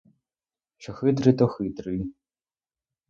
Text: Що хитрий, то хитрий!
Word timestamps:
Що 0.77 0.93
хитрий, 0.93 1.33
то 1.33 1.47
хитрий! 1.47 2.13